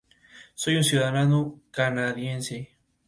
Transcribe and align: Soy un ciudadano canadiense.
Soy 0.55 0.77
un 0.77 0.83
ciudadano 0.83 1.61
canadiense. 1.69 2.71